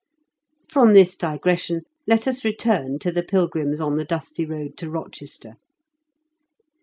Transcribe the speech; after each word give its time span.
From 0.67 0.95
this 0.95 1.15
digression 1.15 1.83
let 2.07 2.27
us 2.27 2.43
return 2.43 2.97
to 2.97 3.11
the 3.11 3.21
pilgrims 3.21 3.79
on 3.79 3.97
the 3.97 4.03
dusty 4.03 4.47
road 4.47 4.75
to 4.77 4.89
Rochester. 4.89 5.57